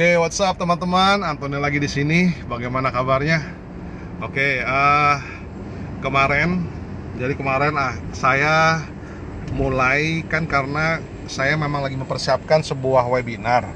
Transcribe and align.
Oke, 0.00 0.16
what's 0.16 0.40
up 0.40 0.56
teman-teman? 0.56 1.20
Antoni 1.20 1.60
lagi 1.60 1.76
di 1.76 1.84
sini. 1.84 2.32
Bagaimana 2.48 2.88
kabarnya? 2.88 3.44
Oke, 4.24 4.64
uh, 4.64 5.20
kemarin, 6.00 6.64
jadi 7.20 7.36
kemarin 7.36 7.76
ah 7.76 7.92
saya 8.16 8.80
mulai 9.52 10.24
kan 10.24 10.48
karena 10.48 11.04
saya 11.28 11.52
memang 11.52 11.84
lagi 11.84 12.00
mempersiapkan 12.00 12.64
sebuah 12.64 13.12
webinar, 13.12 13.68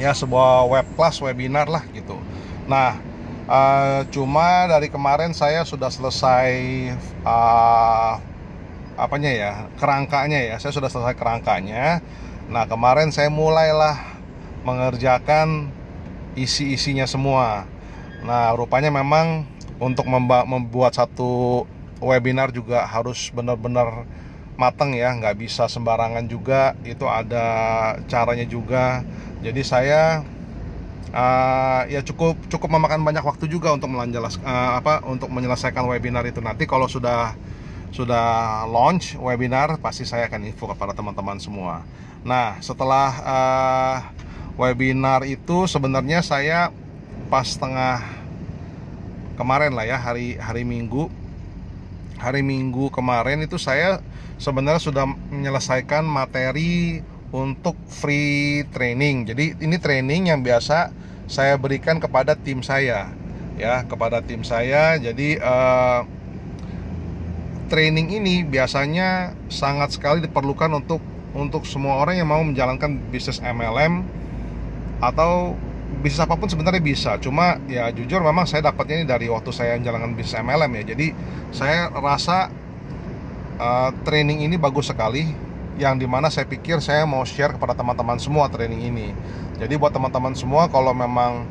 ya 0.00 0.16
sebuah 0.16 0.64
web 0.64 0.88
class 0.96 1.20
webinar 1.20 1.68
lah 1.68 1.84
gitu. 1.92 2.16
Nah, 2.64 2.96
uh, 3.52 4.08
cuma 4.08 4.64
dari 4.64 4.88
kemarin 4.88 5.36
saya 5.36 5.60
sudah 5.68 5.92
selesai 5.92 6.56
uh, 7.28 8.16
apanya 8.96 9.28
ya 9.28 9.52
kerangkanya 9.76 10.40
ya, 10.40 10.56
saya 10.56 10.72
sudah 10.72 10.88
selesai 10.88 11.12
kerangkanya. 11.20 12.00
Nah 12.48 12.64
kemarin 12.64 13.12
saya 13.12 13.28
mulailah 13.28 14.17
mengerjakan 14.68 15.72
isi-isinya 16.36 17.08
semua. 17.08 17.64
Nah, 18.20 18.52
rupanya 18.52 18.92
memang 18.92 19.48
untuk 19.80 20.04
membuat 20.10 20.92
satu 20.92 21.64
webinar 22.04 22.52
juga 22.52 22.84
harus 22.84 23.32
benar-benar 23.32 24.04
matang 24.60 24.92
ya, 24.92 25.14
nggak 25.16 25.38
bisa 25.40 25.70
sembarangan 25.70 26.28
juga. 26.28 26.76
Itu 26.84 27.08
ada 27.08 27.46
caranya 28.10 28.44
juga. 28.44 29.00
Jadi 29.40 29.62
saya 29.64 30.20
uh, 31.14 31.82
ya 31.88 32.02
cukup 32.04 32.36
cukup 32.50 32.68
memakan 32.74 33.06
banyak 33.06 33.24
waktu 33.24 33.48
juga 33.48 33.72
untuk 33.72 33.88
melanjelas 33.88 34.36
uh, 34.42 34.82
apa 34.82 35.00
untuk 35.06 35.30
menyelesaikan 35.30 35.86
webinar 35.86 36.26
itu 36.26 36.42
nanti 36.42 36.66
kalau 36.66 36.90
sudah 36.90 37.38
sudah 37.88 38.66
launch 38.68 39.16
webinar 39.16 39.80
pasti 39.80 40.04
saya 40.04 40.28
akan 40.28 40.44
info 40.44 40.68
kepada 40.68 40.92
teman-teman 40.92 41.40
semua. 41.40 41.86
Nah, 42.26 42.60
setelah 42.60 43.08
uh, 43.24 43.96
webinar 44.58 45.22
itu 45.22 45.70
sebenarnya 45.70 46.20
saya 46.20 46.74
pas 47.30 47.46
tengah 47.54 48.02
kemarin 49.38 49.70
lah 49.72 49.86
ya 49.86 49.96
hari 49.96 50.34
hari 50.34 50.66
Minggu 50.66 51.06
hari 52.18 52.42
Minggu 52.42 52.90
kemarin 52.90 53.46
itu 53.46 53.56
saya 53.56 54.02
sebenarnya 54.42 54.82
sudah 54.82 55.06
menyelesaikan 55.06 56.02
materi 56.02 57.00
untuk 57.30 57.78
free 57.86 58.66
training. 58.74 59.30
Jadi 59.30 59.54
ini 59.62 59.76
training 59.78 60.34
yang 60.34 60.40
biasa 60.42 60.90
saya 61.28 61.54
berikan 61.60 62.00
kepada 62.02 62.34
tim 62.34 62.60
saya 62.66 63.14
ya 63.54 63.86
kepada 63.86 64.18
tim 64.26 64.42
saya. 64.42 64.98
Jadi 64.98 65.38
uh, 65.38 66.02
training 67.70 68.18
ini 68.18 68.42
biasanya 68.42 69.38
sangat 69.46 69.94
sekali 69.94 70.24
diperlukan 70.24 70.72
untuk 70.74 70.98
untuk 71.36 71.62
semua 71.68 72.02
orang 72.02 72.18
yang 72.18 72.26
mau 72.26 72.42
menjalankan 72.42 72.98
bisnis 73.14 73.38
MLM 73.38 74.02
atau 74.98 75.54
bisnis 75.98 76.20
apa 76.20 76.36
pun 76.36 76.46
sebenarnya 76.46 76.82
bisa. 76.82 77.16
Cuma 77.18 77.58
ya 77.66 77.90
jujur 77.90 78.20
memang 78.20 78.44
saya 78.44 78.68
dapatnya 78.68 79.02
ini 79.02 79.06
dari 79.08 79.26
waktu 79.32 79.50
saya 79.50 79.80
menjalankan 79.80 80.14
bisnis 80.14 80.38
MLM 80.38 80.72
ya. 80.82 80.84
Jadi 80.94 81.06
saya 81.50 81.88
rasa 81.90 82.52
uh, 83.58 83.90
training 84.04 84.46
ini 84.46 84.56
bagus 84.60 84.92
sekali. 84.92 85.48
Yang 85.78 85.94
di 86.02 86.06
mana 86.10 86.26
saya 86.26 86.42
pikir 86.42 86.82
saya 86.82 87.06
mau 87.06 87.22
share 87.22 87.54
kepada 87.54 87.70
teman-teman 87.70 88.18
semua 88.18 88.50
training 88.50 88.90
ini. 88.90 89.08
Jadi 89.62 89.78
buat 89.78 89.94
teman-teman 89.94 90.34
semua 90.34 90.66
kalau 90.66 90.90
memang 90.90 91.46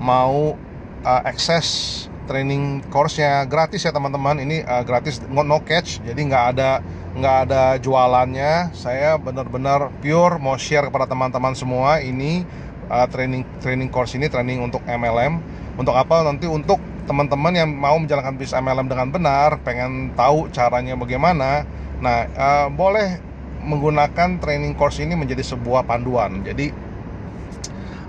mau 0.00 0.56
uh, 1.04 1.22
akses 1.28 2.08
training 2.26 2.82
course-nya 2.88 3.44
gratis 3.44 3.84
ya 3.84 3.92
teman-teman. 3.92 4.40
Ini 4.40 4.64
uh, 4.64 4.80
gratis 4.80 5.20
no 5.28 5.60
catch. 5.60 6.00
Jadi 6.08 6.20
nggak 6.24 6.44
ada 6.56 6.80
nggak 7.20 7.36
ada 7.48 7.62
jualannya. 7.76 8.72
Saya 8.72 9.20
benar-benar 9.20 9.92
pure 10.00 10.40
mau 10.40 10.56
share 10.56 10.88
kepada 10.88 11.04
teman-teman 11.04 11.52
semua 11.52 12.00
ini 12.00 12.48
uh, 12.90 13.06
training 13.10 13.42
training 13.62 13.90
course 13.90 14.14
ini 14.14 14.26
training 14.30 14.62
untuk 14.62 14.82
MLM 14.86 15.38
untuk 15.76 15.94
apa? 15.94 16.24
Nanti 16.24 16.48
untuk 16.48 16.80
teman-teman 17.06 17.54
yang 17.54 17.70
mau 17.70 17.94
menjalankan 17.96 18.34
bisnis 18.34 18.58
MLM 18.58 18.90
dengan 18.90 19.08
benar 19.14 19.62
pengen 19.62 20.12
tahu 20.18 20.50
caranya 20.50 20.98
bagaimana. 20.98 21.62
Nah 22.02 22.26
uh, 22.34 22.66
boleh 22.68 23.22
menggunakan 23.66 24.38
training 24.38 24.74
course 24.78 25.02
ini 25.02 25.14
menjadi 25.18 25.42
sebuah 25.42 25.86
panduan. 25.86 26.42
Jadi 26.46 26.70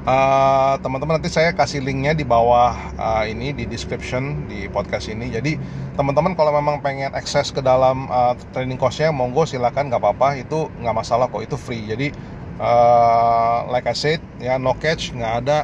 uh, 0.05 0.75
teman-teman 0.79 1.17
uh, 1.17 1.19
nanti 1.19 1.29
saya 1.33 1.51
kasih 1.51 1.81
linknya 1.81 2.13
di 2.13 2.23
bawah 2.23 2.73
uh, 2.95 3.23
ini 3.25 3.51
di 3.51 3.65
description 3.65 4.45
di 4.49 4.69
podcast 4.69 5.09
ini. 5.09 5.33
Jadi 5.33 5.57
teman-teman 5.97 6.37
kalau 6.37 6.53
memang 6.53 6.79
pengen 6.79 7.11
akses 7.13 7.49
ke 7.49 7.59
dalam 7.59 8.07
uh, 8.07 8.37
training 8.53 8.77
course-nya 8.77 9.09
monggo 9.09 9.43
silakan 9.49 9.89
nggak 9.89 10.01
apa-apa. 10.01 10.37
Itu 10.41 10.69
nggak 10.79 10.95
masalah 10.95 11.25
kok 11.27 11.43
itu 11.43 11.57
free. 11.57 11.85
Jadi 11.89 12.36
uh, 12.61 13.69
like 13.69 13.85
I 13.89 13.95
said 13.95 14.21
ya 14.41 14.57
no 14.57 14.77
catch 14.77 15.13
nggak 15.13 15.33
ada 15.45 15.57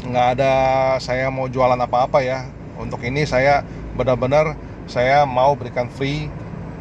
nggak 0.00 0.26
ada 0.38 0.52
saya 1.02 1.28
mau 1.28 1.48
jualan 1.48 1.76
apa-apa 1.76 2.24
ya. 2.24 2.48
Untuk 2.80 3.04
ini 3.04 3.28
saya 3.28 3.60
benar-benar 3.92 4.56
saya 4.88 5.28
mau 5.28 5.52
berikan 5.52 5.92
free 5.92 6.32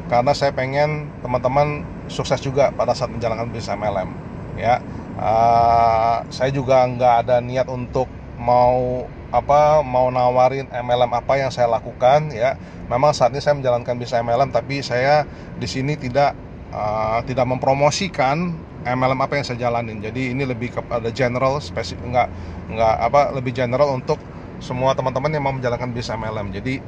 karena 0.07 0.31
saya 0.31 0.55
pengen 0.55 1.11
teman-teman 1.19 1.83
sukses 2.07 2.39
juga 2.39 2.71
pada 2.71 2.95
saat 2.95 3.11
menjalankan 3.11 3.51
bisnis 3.51 3.75
MLM 3.75 4.09
ya. 4.55 4.79
Uh, 5.19 6.23
saya 6.31 6.47
juga 6.55 6.87
nggak 6.87 7.27
ada 7.27 7.43
niat 7.43 7.67
untuk 7.67 8.07
mau 8.39 9.03
apa 9.29 9.83
mau 9.83 10.07
nawarin 10.07 10.71
MLM 10.71 11.11
apa 11.11 11.35
yang 11.35 11.51
saya 11.51 11.67
lakukan 11.67 12.31
ya. 12.31 12.55
Memang 12.87 13.11
saat 13.11 13.35
ini 13.35 13.43
saya 13.43 13.59
menjalankan 13.59 13.99
bisnis 13.99 14.23
MLM 14.23 14.49
tapi 14.55 14.79
saya 14.79 15.27
di 15.59 15.67
sini 15.67 15.99
tidak 15.99 16.33
uh, 16.71 17.19
tidak 17.27 17.43
mempromosikan 17.43 18.68
MLM 18.95 19.19
apa 19.21 19.33
yang 19.37 19.45
saya 19.45 19.69
jalanin. 19.69 20.01
Jadi 20.01 20.33
ini 20.33 20.43
lebih 20.45 20.73
kepada 20.73 21.09
general 21.13 21.61
spesifik 21.61 22.05
nggak 22.09 22.29
nggak 22.73 22.95
apa 23.05 23.21
lebih 23.33 23.53
general 23.53 23.93
untuk 23.93 24.17
semua 24.59 24.91
teman-teman 24.97 25.31
yang 25.31 25.43
mau 25.43 25.55
menjalankan 25.55 25.95
bisnis 25.95 26.19
MLM 26.19 26.51
jadi 26.51 26.83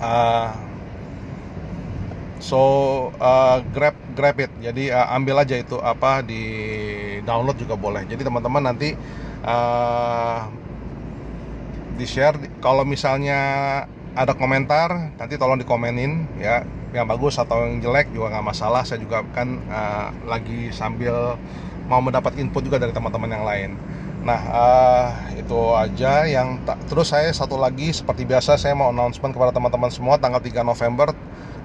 uh, 0.00 0.52
so 2.40 2.60
uh, 3.18 3.64
grab 3.72 3.96
grab 4.16 4.36
it. 4.40 4.52
Jadi 4.60 4.92
uh, 4.92 5.08
ambil 5.16 5.42
aja 5.42 5.56
itu 5.56 5.76
apa 5.80 6.20
di 6.24 6.42
download 7.24 7.56
juga 7.60 7.74
boleh. 7.76 8.04
Jadi 8.08 8.22
teman-teman 8.24 8.72
nanti 8.72 8.92
uh, 9.44 10.48
di 11.96 12.04
share 12.04 12.36
kalau 12.60 12.84
misalnya 12.84 13.40
ada 14.16 14.32
komentar 14.32 15.12
nanti 15.20 15.36
tolong 15.36 15.60
dikomenin 15.60 16.26
ya. 16.40 16.64
Yang 16.96 17.06
bagus 17.12 17.34
atau 17.36 17.60
yang 17.68 17.84
jelek 17.84 18.08
juga 18.16 18.32
nggak 18.32 18.46
masalah. 18.48 18.82
Saya 18.82 19.04
juga 19.04 19.20
kan 19.36 19.60
uh, 19.68 20.08
lagi 20.24 20.72
sambil 20.72 21.36
mau 21.86 22.00
mendapat 22.00 22.34
input 22.40 22.64
juga 22.64 22.80
dari 22.80 22.90
teman-teman 22.90 23.30
yang 23.30 23.44
lain. 23.44 23.70
Nah 24.24 24.40
uh, 24.48 25.06
itu 25.36 25.60
aja 25.76 26.24
yang 26.26 26.58
terus 26.88 27.12
saya 27.12 27.30
satu 27.30 27.60
lagi 27.60 27.92
seperti 27.92 28.24
biasa 28.26 28.56
saya 28.58 28.74
mau 28.74 28.90
announcement 28.90 29.30
kepada 29.30 29.52
teman-teman 29.54 29.92
semua 29.92 30.18
tanggal 30.18 30.42
3 30.42 30.66
November 30.66 31.14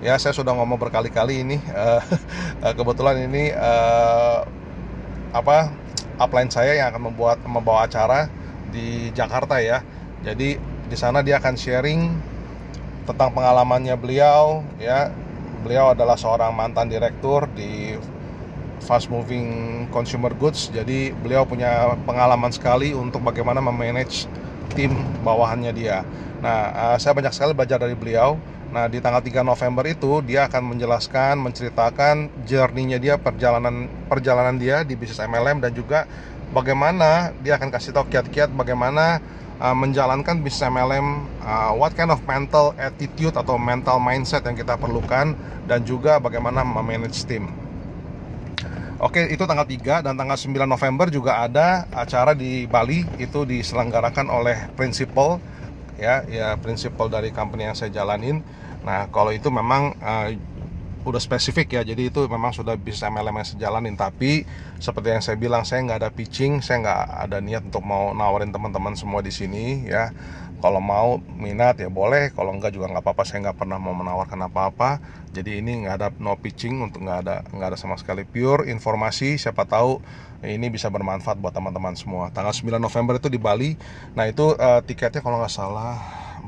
ya 0.01 0.13
saya 0.21 0.33
sudah 0.33 0.53
ngomong 0.53 0.77
berkali-kali 0.77 1.41
ini 1.41 1.57
uh, 1.73 2.03
kebetulan 2.77 3.25
ini 3.25 3.49
uh, 3.55 4.45
apa 5.33 5.73
upline 6.21 6.53
saya 6.53 6.77
yang 6.77 6.93
akan 6.93 7.09
membuat 7.09 7.41
membawa 7.47 7.89
acara 7.89 8.29
di 8.69 9.09
Jakarta 9.15 9.57
ya. 9.57 9.81
Jadi 10.21 10.59
di 10.85 10.97
sana 10.99 11.25
dia 11.25 11.41
akan 11.41 11.55
sharing 11.57 12.01
tentang 13.05 13.33
pengalamannya 13.33 13.95
beliau 13.97 14.65
ya. 14.77 15.09
Beliau 15.61 15.93
adalah 15.93 16.17
seorang 16.17 16.49
mantan 16.57 16.89
direktur 16.89 17.45
di 17.53 17.93
fast 18.81 19.13
moving 19.13 19.85
consumer 19.93 20.33
goods. 20.33 20.73
Jadi 20.73 21.13
beliau 21.13 21.45
punya 21.45 21.93
pengalaman 22.03 22.49
sekali 22.49 22.97
untuk 22.97 23.21
bagaimana 23.21 23.61
memanage 23.61 24.25
tim 24.73 24.91
bawahannya 25.21 25.71
dia. 25.71 26.01
Nah 26.41 26.57
uh, 26.73 26.97
saya 26.97 27.13
banyak 27.13 27.33
sekali 27.33 27.53
belajar 27.53 27.77
dari 27.77 27.93
beliau. 27.93 28.41
Nah 28.71 28.87
di 28.87 29.03
tanggal 29.03 29.21
3 29.21 29.45
November 29.45 29.83
itu 29.85 30.23
dia 30.25 30.47
akan 30.47 30.73
menjelaskan 30.73 31.37
menceritakan 31.37 32.31
journey-nya 32.47 32.97
dia 32.97 33.15
perjalanan 33.19 33.85
perjalanan 34.07 34.55
dia 34.57 34.81
di 34.81 34.95
bisnis 34.97 35.21
MLM 35.21 35.61
dan 35.61 35.71
juga 35.75 36.07
bagaimana 36.55 37.35
dia 37.43 37.59
akan 37.59 37.67
kasih 37.67 37.91
tahu 37.91 38.07
kiat-kiat 38.07 38.49
bagaimana 38.55 39.19
uh, 39.61 39.77
menjalankan 39.77 40.41
bisnis 40.41 40.65
MLM 40.65 41.29
uh, 41.45 41.71
what 41.77 41.93
kind 41.93 42.09
of 42.09 42.19
mental 42.25 42.73
attitude 42.81 43.37
atau 43.37 43.61
mental 43.61 44.01
mindset 44.01 44.41
yang 44.43 44.57
kita 44.57 44.73
perlukan 44.75 45.37
dan 45.69 45.85
juga 45.85 46.17
bagaimana 46.17 46.65
memanage 46.65 47.23
tim 47.29 47.53
Oke, 49.01 49.33
itu 49.33 49.49
tanggal 49.49 49.65
3 49.65 50.05
dan 50.05 50.13
tanggal 50.13 50.37
9 50.37 50.61
November 50.69 51.09
juga 51.09 51.41
ada 51.41 51.89
acara 51.89 52.37
di 52.37 52.69
Bali 52.69 53.01
itu 53.17 53.49
diselenggarakan 53.49 54.29
oleh 54.29 54.69
prinsipal 54.77 55.41
ya, 55.97 56.21
ya 56.29 56.53
prinsipal 56.61 57.09
dari 57.09 57.33
company 57.33 57.65
yang 57.65 57.73
saya 57.73 57.89
jalanin. 57.89 58.45
Nah, 58.85 59.09
kalau 59.09 59.33
itu 59.33 59.49
memang 59.49 59.97
uh, 60.05 60.29
udah 61.01 61.21
spesifik 61.21 61.77
ya 61.77 61.81
jadi 61.81 62.13
itu 62.13 62.25
memang 62.29 62.53
sudah 62.53 62.77
bisa 62.77 63.09
MLM 63.09 63.41
sejalanin. 63.43 63.97
Tapi 63.97 64.45
seperti 64.77 65.07
yang 65.13 65.23
saya 65.23 65.37
bilang 65.37 65.63
saya 65.65 65.85
nggak 65.85 65.99
ada 66.05 66.09
pitching 66.13 66.61
saya 66.61 66.85
nggak 66.85 67.01
ada 67.29 67.37
niat 67.41 67.63
untuk 67.67 67.83
mau 67.85 68.13
nawarin 68.13 68.53
teman-teman 68.53 68.93
semua 68.93 69.19
di 69.25 69.33
sini 69.33 69.85
ya. 69.89 70.13
Kalau 70.61 70.77
mau 70.77 71.17
minat 71.17 71.81
ya 71.81 71.89
boleh. 71.89 72.29
Kalau 72.37 72.53
enggak 72.53 72.77
juga 72.77 72.85
nggak 72.93 73.01
apa-apa 73.01 73.25
saya 73.25 73.49
nggak 73.49 73.57
pernah 73.65 73.81
mau 73.81 73.97
menawarkan 73.97 74.45
apa-apa. 74.45 75.01
Jadi 75.33 75.57
ini 75.57 75.85
nggak 75.85 75.95
ada 75.97 76.07
no 76.21 76.37
pitching 76.37 76.85
untuk 76.85 77.01
nggak 77.01 77.19
ada 77.25 77.35
nggak 77.49 77.67
ada 77.73 77.77
sama 77.77 77.97
sekali. 77.97 78.21
Pure 78.29 78.69
informasi 78.69 79.41
siapa 79.41 79.65
tahu 79.65 79.97
ini 80.45 80.69
bisa 80.73 80.89
bermanfaat 80.89 81.37
buat 81.37 81.53
teman-teman 81.53 81.93
semua. 81.97 82.29
Tanggal 82.29 82.53
9 82.53 82.77
November 82.81 83.17
itu 83.17 83.29
di 83.29 83.41
Bali. 83.41 83.73
Nah 84.13 84.29
itu 84.29 84.53
uh, 84.57 84.81
tiketnya 84.85 85.21
kalau 85.21 85.41
nggak 85.41 85.53
salah 85.53 85.97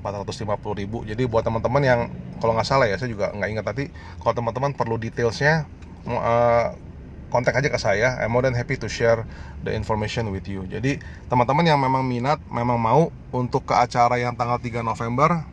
450 0.02 0.82
ribu. 0.82 1.06
Jadi 1.06 1.24
buat 1.30 1.46
teman-teman 1.46 1.82
yang 1.82 2.02
kalau 2.44 2.60
nggak 2.60 2.68
salah 2.68 2.92
ya 2.92 3.00
saya 3.00 3.08
juga 3.08 3.32
nggak 3.32 3.50
ingat. 3.56 3.66
Tadi 3.72 3.88
kalau 4.20 4.36
teman-teman 4.36 4.76
perlu 4.76 5.00
detailsnya 5.00 5.64
uh, 6.04 6.76
kontak 7.32 7.56
aja 7.56 7.72
ke 7.72 7.80
saya. 7.80 8.20
I'm 8.20 8.36
more 8.36 8.44
than 8.44 8.52
happy 8.52 8.76
to 8.84 8.92
share 8.92 9.24
the 9.64 9.72
information 9.72 10.28
with 10.28 10.44
you. 10.52 10.68
Jadi 10.68 11.00
teman-teman 11.32 11.64
yang 11.64 11.80
memang 11.80 12.04
minat 12.04 12.44
memang 12.52 12.76
mau 12.76 13.16
untuk 13.32 13.64
ke 13.64 13.72
acara 13.72 14.20
yang 14.20 14.36
tanggal 14.36 14.60
3 14.60 14.84
November 14.84 15.48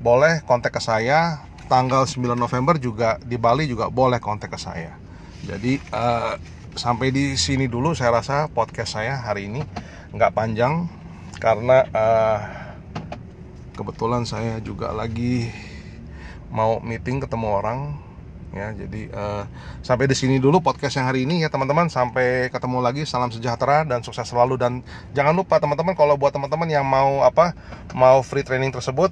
boleh 0.00 0.40
kontak 0.48 0.72
ke 0.72 0.80
saya. 0.80 1.44
Tanggal 1.68 2.08
9 2.08 2.36
November 2.36 2.76
juga 2.80 3.20
di 3.20 3.36
Bali 3.36 3.68
juga 3.68 3.92
boleh 3.92 4.16
kontak 4.16 4.52
ke 4.52 4.58
saya. 4.60 4.96
Jadi 5.44 5.76
uh, 5.92 6.40
sampai 6.72 7.12
di 7.12 7.36
sini 7.36 7.68
dulu 7.68 7.92
saya 7.92 8.16
rasa 8.16 8.48
podcast 8.48 8.96
saya 8.96 9.20
hari 9.20 9.52
ini 9.52 9.60
nggak 10.16 10.32
panjang. 10.32 10.88
Karena 11.36 11.84
uh, 11.92 12.40
kebetulan 13.76 14.24
saya 14.24 14.62
juga 14.64 14.94
lagi 14.94 15.52
mau 16.54 16.78
meeting 16.78 17.18
ketemu 17.18 17.50
orang 17.50 17.78
ya. 18.54 18.70
Jadi 18.72 19.10
uh, 19.10 19.44
sampai 19.82 20.06
di 20.06 20.14
sini 20.14 20.38
dulu 20.38 20.62
podcast 20.62 20.94
yang 20.96 21.10
hari 21.10 21.26
ini 21.26 21.42
ya 21.42 21.50
teman-teman. 21.50 21.90
Sampai 21.90 22.48
ketemu 22.48 22.78
lagi. 22.78 23.02
Salam 23.04 23.34
sejahtera 23.34 23.82
dan 23.82 24.06
sukses 24.06 24.24
selalu. 24.24 24.54
Dan 24.56 24.80
jangan 25.12 25.34
lupa 25.34 25.58
teman-teman 25.58 25.98
kalau 25.98 26.14
buat 26.14 26.30
teman-teman 26.30 26.70
yang 26.70 26.86
mau 26.86 27.26
apa 27.26 27.52
mau 27.92 28.22
free 28.22 28.46
training 28.46 28.70
tersebut 28.70 29.10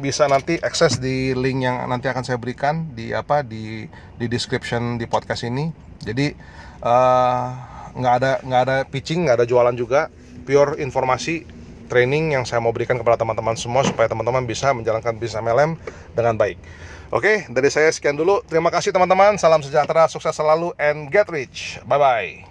bisa 0.00 0.26
nanti 0.26 0.58
akses 0.58 0.98
di 0.98 1.36
link 1.36 1.62
yang 1.62 1.86
nanti 1.86 2.10
akan 2.10 2.26
saya 2.26 2.40
berikan 2.40 2.90
di 2.96 3.12
apa 3.12 3.44
di 3.44 3.84
di 4.16 4.26
description 4.30 4.96
di 4.96 5.04
podcast 5.10 5.44
ini. 5.44 5.68
Jadi 6.00 6.32
eh, 6.80 7.46
nggak 7.94 8.14
uh, 8.14 8.18
ada 8.22 8.32
nggak 8.40 8.62
ada 8.64 8.76
pitching 8.88 9.28
nggak 9.28 9.42
ada 9.42 9.46
jualan 9.46 9.74
juga. 9.74 10.08
Pure 10.40 10.80
informasi 10.80 11.59
training 11.90 12.38
yang 12.38 12.46
saya 12.46 12.62
mau 12.62 12.70
berikan 12.70 12.94
kepada 12.94 13.18
teman-teman 13.18 13.58
semua 13.58 13.82
supaya 13.82 14.06
teman-teman 14.06 14.46
bisa 14.46 14.70
menjalankan 14.70 15.18
bisnis 15.18 15.42
MLM 15.42 15.74
dengan 16.14 16.38
baik. 16.38 16.56
Oke, 17.10 17.50
dari 17.50 17.66
saya 17.74 17.90
sekian 17.90 18.14
dulu. 18.14 18.38
Terima 18.46 18.70
kasih 18.70 18.94
teman-teman. 18.94 19.34
Salam 19.34 19.58
sejahtera, 19.66 20.06
sukses 20.06 20.30
selalu, 20.30 20.70
and 20.78 21.10
get 21.10 21.26
rich. 21.26 21.82
Bye-bye. 21.82 22.49